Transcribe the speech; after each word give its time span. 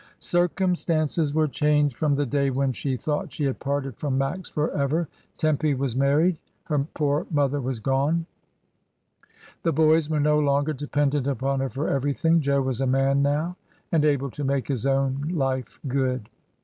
Circumstances 0.17 1.31
were 1.31 1.47
changed 1.47 1.95
from 1.95 2.15
268 2.15 2.15
MRS. 2.15 2.15
DYMOND. 2.15 2.17
the 2.17 2.37
day 2.37 2.57
when 2.57 2.71
she 2.71 2.97
thought 2.97 3.31
she 3.31 3.43
had 3.43 3.59
parted 3.59 3.95
from 3.97 4.17
Max 4.17 4.49
for 4.49 4.71
ever. 4.71 5.07
Tempy 5.37 5.75
was 5.75 5.95
married, 5.95 6.37
her 6.63 6.79
poor 6.95 7.27
mother 7.29 7.61
was 7.61 7.79
gone. 7.79 8.25
The 9.61 9.71
boys 9.73 10.09
were 10.09 10.19
no 10.19 10.39
longer 10.39 10.73
dependent 10.73 11.27
upon 11.27 11.59
her 11.59 11.69
for 11.69 11.87
everything. 11.87 12.39
Jo 12.41 12.63
was 12.63 12.81
a 12.81 12.87
man 12.87 13.21
now 13.21 13.57
and 13.91 14.03
able 14.03 14.31
to 14.31 14.43
make 14.43 14.69
his 14.69 14.87
own 14.87 15.21
life 15.35 15.79
good. 15.87 16.29